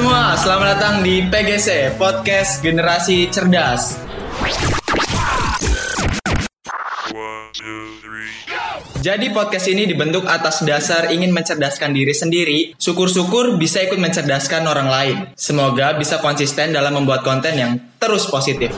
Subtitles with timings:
[0.00, 4.00] semua, selamat datang di PGC Podcast Generasi Cerdas.
[9.04, 12.72] Jadi podcast ini dibentuk atas dasar ingin mencerdaskan diri sendiri.
[12.80, 15.16] Syukur-syukur bisa ikut mencerdaskan orang lain.
[15.36, 18.72] Semoga bisa konsisten dalam membuat konten yang terus positif.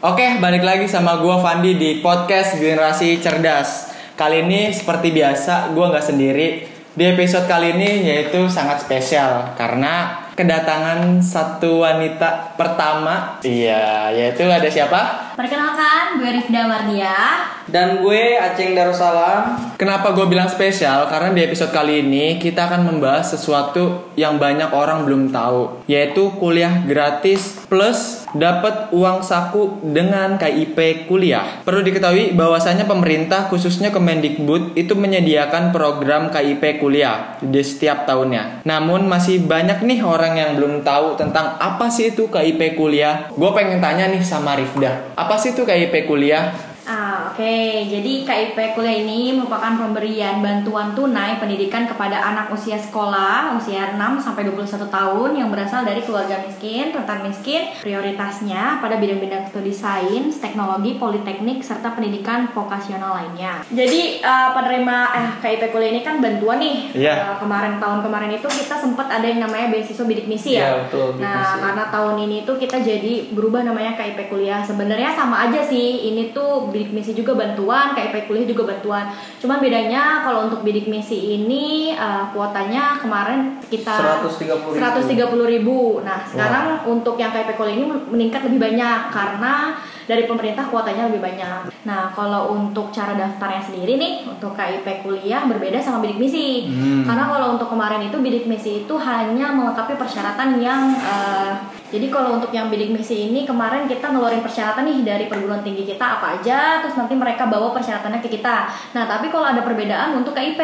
[0.00, 3.92] Oke, balik lagi sama gua Fandi di podcast Generasi Cerdas.
[4.16, 6.69] Kali ini seperti biasa, gua nggak sendiri.
[6.90, 13.38] Di episode kali ini yaitu sangat spesial karena kedatangan satu wanita pertama.
[13.46, 15.29] Iya, yaitu ada siapa?
[15.40, 17.16] Perkenalkan, gue Rifda Mardia.
[17.64, 19.72] Dan gue Aceng Darussalam.
[19.80, 21.08] Kenapa gue bilang spesial?
[21.08, 26.28] Karena di episode kali ini kita akan membahas sesuatu yang banyak orang belum tahu, yaitu
[26.36, 31.62] kuliah gratis plus dapat uang saku dengan KIP kuliah.
[31.62, 38.66] Perlu diketahui bahwasanya pemerintah khususnya Kemendikbud itu menyediakan program KIP kuliah di setiap tahunnya.
[38.66, 43.30] Namun masih banyak nih orang yang belum tahu tentang apa sih itu KIP kuliah.
[43.34, 46.69] Gue pengen tanya nih sama Rifda, apa sih itu KIP kuliah?
[46.90, 47.54] Ah, oke.
[47.86, 54.18] Jadi KIP kuliah ini merupakan pemberian bantuan tunai pendidikan kepada anak usia sekolah usia 6
[54.18, 60.42] sampai 21 tahun yang berasal dari keluarga miskin, rentan miskin, prioritasnya pada bidang-bidang studi sains,
[60.42, 63.62] teknologi, politeknik serta pendidikan vokasional lainnya.
[63.70, 66.90] Jadi uh, penerima eh KIP kuliah ini kan bantuan nih.
[66.90, 67.14] Iya.
[67.22, 70.74] Uh, kemarin tahun kemarin itu kita sempat ada yang namanya beasiswa bidik misi ya.
[70.74, 71.62] Iya, betul, bidik Nah, misi.
[71.62, 74.58] karena tahun ini tuh kita jadi berubah namanya KIP kuliah.
[74.66, 76.10] Sebenarnya sama aja sih.
[76.10, 79.12] Ini tuh bidik misi juga bantuan, KIP kuliah juga bantuan.
[79.36, 84.80] Cuman bedanya kalau untuk bidik misi ini uh, kuotanya kemarin sekitar 130.000.
[84.80, 86.00] 130 ribu.
[86.00, 91.20] Nah, sekarang untuk yang KIP kuliah ini meningkat lebih banyak karena dari pemerintah kuotanya lebih
[91.20, 91.72] banyak.
[91.88, 96.68] Nah, kalau untuk cara daftarnya sendiri nih untuk KIP kuliah berbeda sama bidik misi.
[96.68, 97.04] Hmm.
[97.04, 101.52] Karena kalau untuk kemarin itu bidik misi itu hanya melengkapi persyaratan yang eh,
[101.90, 105.82] jadi kalau untuk yang bidik misi ini kemarin kita ngeluarin persyaratan nih dari perguruan tinggi
[105.82, 108.70] kita apa aja, terus nanti mereka bawa persyaratannya ke kita.
[108.94, 110.62] Nah, tapi kalau ada perbedaan untuk KIP.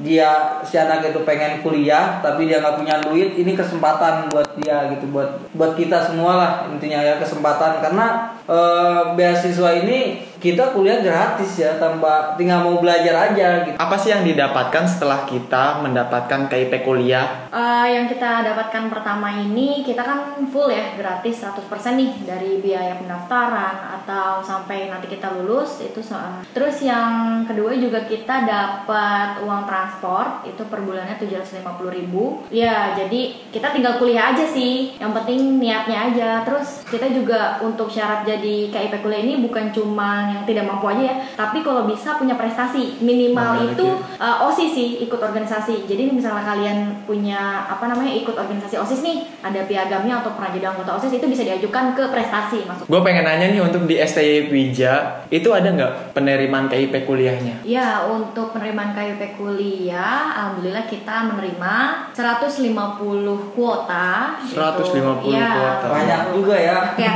[0.00, 4.88] dia si anak itu pengen kuliah tapi dia nggak punya duit, ini kesempatan buat dia
[4.96, 7.84] gitu buat buat kita semua lah intinya ya kesempatan.
[7.84, 13.78] Karena eh, beasiswa ini kita kuliah gratis ya tanpa tinggal mau belajar aja gitu.
[13.78, 17.46] Apa sih yang didapatkan setelah kita mendapatkan KIP kuliah?
[17.54, 22.98] Eh, yang kita dapatkan pertama ini kita kan full ya gratis 100% nih dari biaya
[22.98, 26.18] pendaftaran atau sampai nanti kita lulus itu so-
[26.50, 33.20] terus yang kedua juga kita dapat uang transport itu per bulannya 750.000 ribu ya jadi
[33.52, 38.72] kita tinggal kuliah aja sih yang penting niatnya aja terus kita juga untuk syarat jadi
[38.72, 43.02] KIP kuliah ini bukan cuma yang tidak mampu aja ya tapi kalau bisa punya prestasi
[43.02, 43.86] minimal itu
[44.20, 45.84] uh, OSIS sih ikut organisasi.
[45.88, 50.70] Jadi misalnya kalian punya apa namanya ikut organisasi OSIS nih, ada piagamnya atau pernah jadi
[50.70, 52.86] anggota OSIS itu bisa diajukan ke prestasi masuk.
[52.86, 57.64] Gue pengen nanya nih untuk di STI Wija itu ada nggak penerimaan KIP kuliahnya?
[57.66, 61.74] Ya, untuk penerimaan KIP kuliah, alhamdulillah kita menerima
[62.14, 64.38] 150 kuota.
[64.46, 65.86] 150 Ya, kuota.
[65.90, 66.78] Banyak juga ya.
[67.00, 67.14] Ya.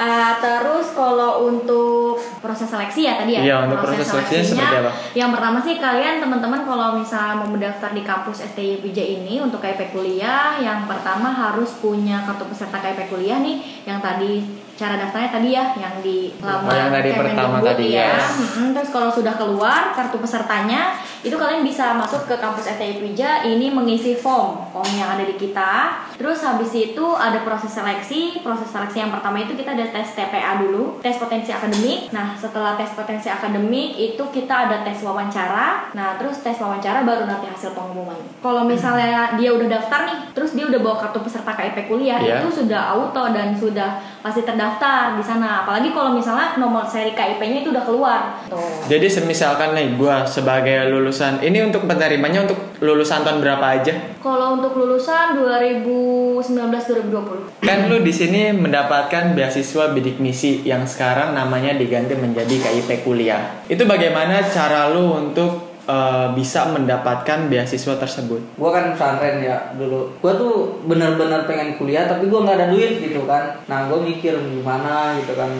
[0.00, 3.40] Uh, terus kalau untuk proses seleksi ya tadi ya.
[3.44, 4.90] Iya, untuk proses seleksinya seperti apa?
[5.12, 9.92] Yang pertama sih kalian teman-teman kalau misalnya mau mendaftar di kampus STI ini untuk KIP
[9.92, 15.48] kuliah, yang pertama harus punya kartu peserta KIP kuliah nih yang tadi cara daftarnya tadi
[15.52, 18.16] ya yang di Oh, yang tadi pertama tadi, ya.
[18.16, 22.96] Mm-mm, terus kalau sudah keluar kartu pesertanya itu kalian bisa masuk ke kampus STI
[23.44, 28.72] ini mengisi form form yang ada di kita terus habis itu ada proses seleksi proses
[28.72, 32.90] seleksi yang pertama itu kita ada tes TPA dulu tes potensi akademik nah setelah tes
[32.90, 38.14] potensi akademik itu kita ada tes wawancara nah terus tes wawancara baru nanti hasil pengumuman
[38.38, 42.40] kalau misalnya dia udah daftar nih terus dia udah bawa kartu peserta KIP kuliah Iya.
[42.40, 47.64] itu sudah auto dan sudah pasti terdaftar di sana apalagi kalau misalnya nomor seri KIP-nya
[47.64, 48.20] itu udah keluar
[48.52, 53.96] tuh Jadi semisalkan nih gue sebagai lulusan ini untuk penerimanya untuk lulusan tahun berapa aja?
[54.20, 61.72] Kalau untuk lulusan 2019-2020 Kan lu di sini mendapatkan beasiswa bidik misi yang sekarang namanya
[61.72, 63.64] diganti menjadi KIP kuliah.
[63.70, 68.38] Itu bagaimana cara lu untuk eh, bisa mendapatkan beasiswa tersebut?
[68.54, 70.14] Gua kan pesantren ya dulu.
[70.22, 70.54] Gua tuh
[70.86, 73.58] bener-bener pengen kuliah tapi gua nggak ada duit gitu kan.
[73.66, 75.50] Nah gua mikir gimana gitu kan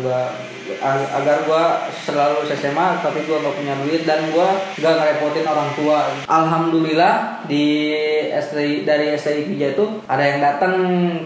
[0.80, 5.70] ag- agar gua selalu SMA tapi gua nggak punya duit dan gua nggak ngerepotin orang
[5.74, 5.98] tua.
[6.30, 7.90] Alhamdulillah di
[8.30, 10.74] STI dari STI itu ada yang datang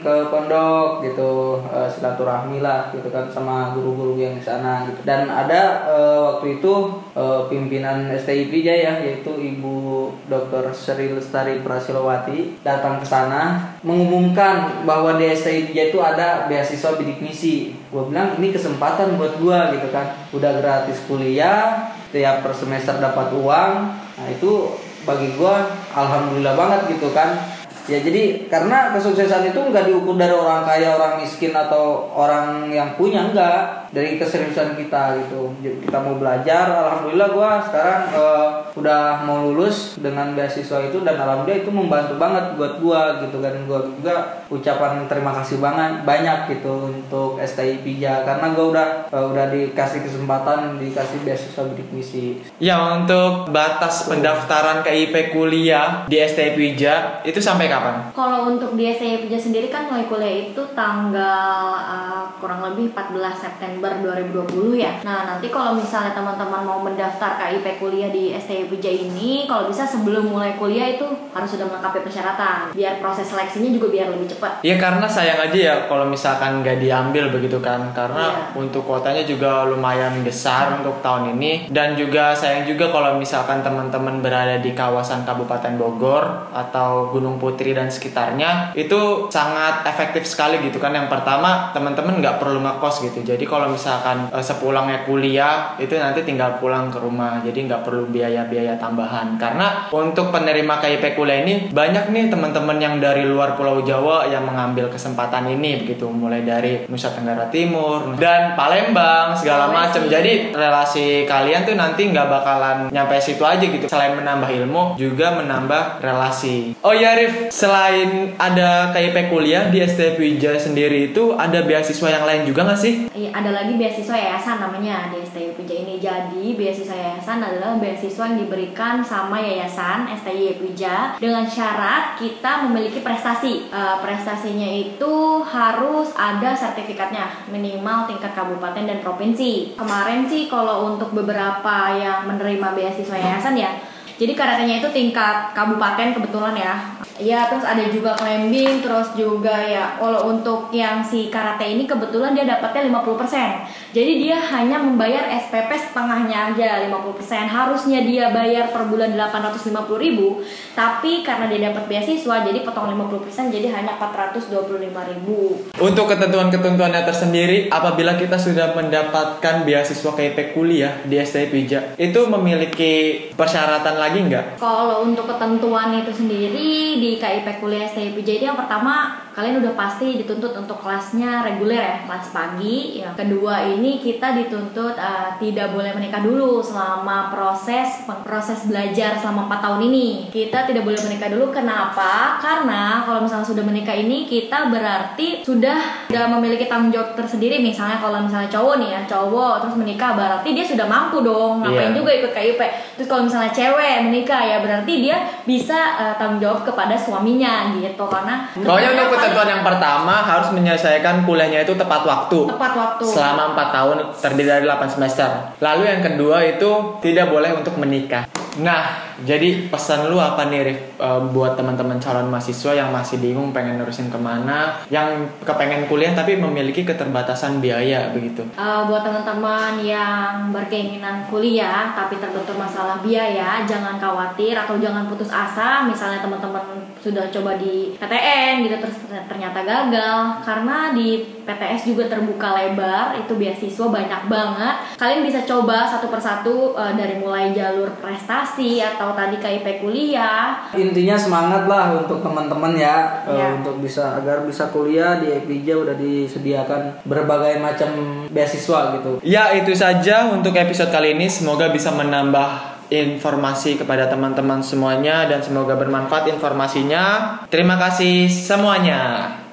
[0.00, 5.04] ke pondok gitu eh, silaturahmi lah gitu kan sama guru-guru yang di sana gitu.
[5.04, 6.72] Dan ada eh, waktu itu
[7.12, 10.70] eh, pimpinan STI Pija ya yaitu Ibu Dr.
[10.70, 17.18] Sri Lestari Prasilowati datang ke sana mengumumkan bahwa di STI Pija itu ada beasiswa bidik
[17.24, 17.74] misi.
[17.88, 20.28] Gue bilang ini kesempatan buat gua gitu kan.
[20.30, 23.72] Udah gratis kuliah, tiap per semester dapat uang.
[24.14, 27.34] Nah, itu bagi gua alhamdulillah banget gitu kan.
[27.84, 32.96] Ya jadi karena kesuksesan itu nggak diukur dari orang kaya, orang miskin atau orang yang
[32.96, 35.52] punya enggak dari keseriusan kita gitu.
[35.60, 41.20] Jadi kita mau belajar, alhamdulillah gua sekarang eh, udah mau lulus dengan beasiswa itu dan
[41.20, 43.54] alhamdulillah itu membantu banget buat gua gitu kan.
[43.68, 44.14] Gua juga
[44.48, 50.00] ucapan terima kasih banget banyak gitu untuk STI Pija karena gua udah eh, udah dikasih
[50.02, 52.40] kesempatan dikasih beasiswa misi.
[52.58, 57.94] Ya untuk batas pendaftaran KIP kuliah di STI Pija itu sampai kapan?
[58.12, 63.16] Kalau untuk di STI Pija sendiri kan mulai kuliah itu tanggal uh, kurang lebih 14
[63.34, 64.92] September 2020 ya.
[65.02, 69.82] Nah nanti kalau misalnya teman-teman mau mendaftar KIP kuliah di STI Pija ini, kalau bisa
[69.82, 74.60] sebelum mulai kuliah itu harus sudah melengkapi persyaratan, biar proses seleksinya juga biar lebih cepat.
[74.60, 78.60] Ya karena sayang aja ya kalau misalkan nggak diambil begitu kan karena Iya.
[78.60, 84.20] untuk kuotanya juga lumayan besar untuk tahun ini dan juga sayang juga kalau misalkan teman-teman
[84.20, 90.82] berada di kawasan Kabupaten Bogor atau Gunung Putri dan sekitarnya itu sangat efektif sekali gitu
[90.82, 90.92] kan.
[90.92, 93.22] Yang pertama teman-teman nggak perlu ngekos gitu.
[93.22, 97.40] Jadi kalau misalkan eh, sepulangnya kuliah itu nanti tinggal pulang ke rumah.
[97.40, 99.38] Jadi nggak perlu biaya-biaya tambahan.
[99.38, 104.42] Karena untuk penerima KIP kuliah ini banyak nih teman-teman yang dari luar Pulau Jawa yang
[104.42, 106.10] mengambil kesempatan ini begitu.
[106.10, 109.78] Mulai dari Nusa Tenggara Timur dan Palembang segala Sulawesi.
[109.78, 113.86] macam jadi relasi kalian tuh nanti nggak bakalan nyampe situ aja gitu.
[113.86, 116.74] Selain menambah ilmu juga menambah relasi.
[116.82, 122.26] Oh ya Rif selain ada KIP kuliah di STP Wija sendiri itu ada beasiswa yang
[122.26, 126.02] lain juga nggak sih Iya, ada lagi beasiswa yayasan namanya di STI Pija ini.
[126.02, 133.06] Jadi beasiswa yayasan adalah beasiswa yang diberikan sama yayasan STI Pija dengan syarat kita memiliki
[133.06, 133.70] prestasi.
[133.70, 139.78] Eh, prestasinya itu harus ada sertifikatnya minimal tingkat kabupaten dan provinsi.
[139.78, 146.14] Kemarin sih kalau untuk beberapa yang menerima beasiswa yayasan ya jadi karatenya itu tingkat kabupaten
[146.14, 146.74] kebetulan ya.
[147.14, 152.34] Iya, terus ada juga climbing, terus juga ya kalau untuk yang si karate ini kebetulan
[152.34, 153.94] dia dapatnya 50%.
[153.94, 157.46] Jadi dia hanya membayar SPP setengahnya aja 50%.
[157.46, 163.70] Harusnya dia bayar per bulan 850.000, tapi karena dia dapat beasiswa jadi potong 50% jadi
[163.70, 165.78] hanya 425.000.
[165.78, 173.30] Untuk ketentuan-ketentuannya tersendiri, apabila kita sudah mendapatkan beasiswa KIP kuliah di STI Pija, itu memiliki
[173.38, 174.44] persyaratan lagi nggak?
[174.56, 178.94] Kalau untuk ketentuan itu sendiri di KIP kuliah STIP jadi yang pertama
[179.34, 183.02] kalian udah pasti dituntut untuk kelasnya reguler ya kelas pagi.
[183.02, 189.50] Yang kedua ini kita dituntut eh, tidak boleh menikah dulu selama proses proses belajar selama
[189.50, 190.08] 4 tahun ini.
[190.30, 192.38] Kita tidak boleh menikah dulu kenapa?
[192.38, 197.98] Karena kalau misalnya sudah menikah ini kita berarti sudah sudah memiliki tanggung jawab tersendiri misalnya
[197.98, 201.98] kalau misalnya cowok nih ya cowok terus menikah berarti dia sudah mampu dong ngapain Iya.
[201.98, 202.60] juga ikut KIP
[202.94, 208.04] terus kalau misalnya cewek menikah ya berarti dia bisa uh, tanggung jawab kepada suaminya gitu
[208.10, 212.38] karena Pokoknya untuk ketentuan yang pertama harus menyelesaikan kuliahnya itu tepat waktu.
[212.50, 215.28] tepat waktu Selama 4 tahun terdiri dari 8 semester.
[215.60, 216.70] Lalu yang kedua itu
[217.04, 218.26] tidak boleh untuk menikah.
[218.62, 223.52] Nah, jadi pesan lu apa nih Rif Eh, buat teman-teman calon mahasiswa yang masih bingung
[223.52, 228.40] pengen nerusin ke mana, yang kepengen kuliah tapi memiliki keterbatasan biaya begitu.
[228.56, 235.28] Uh, buat teman-teman yang berkeinginan kuliah tapi terbentur masalah biaya, jangan khawatir atau jangan putus
[235.28, 235.84] asa.
[235.84, 238.96] Misalnya teman-teman sudah coba di PTN gitu terus
[239.28, 244.76] ternyata gagal karena di PTS juga terbuka lebar, itu beasiswa banyak banget.
[244.96, 250.72] Kalian bisa coba satu persatu uh, dari mulai jalur prestasi atau tadi KIP kuliah.
[250.72, 253.52] intinya semangat lah untuk teman-teman ya eh, Ya.
[253.52, 257.90] untuk bisa agar bisa kuliah di Epija udah disediakan berbagai macam
[258.32, 261.28] beasiswa gitu Ya, itu saja untuk episode kali ini.
[261.28, 267.04] Semoga bisa menambah informasi kepada teman-teman semuanya dan semoga bermanfaat informasinya.
[267.48, 269.43] Terima kasih semuanya.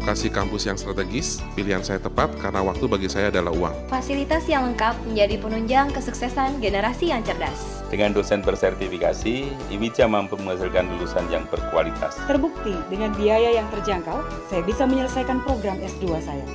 [0.00, 3.92] Lokasi kampus yang strategis, pilihan saya tepat karena waktu bagi saya adalah uang.
[3.92, 7.84] Fasilitas yang lengkap menjadi penunjang kesuksesan generasi yang cerdas.
[7.92, 12.16] Dengan dosen bersertifikasi, Iwica mampu menghasilkan lulusan yang berkualitas.
[12.24, 16.48] Terbukti dengan biaya yang terjangkau, saya bisa menyelesaikan program S2 saya.